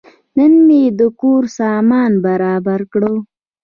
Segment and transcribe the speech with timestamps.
[0.37, 3.03] نن مې د کور سامان برابر کړ.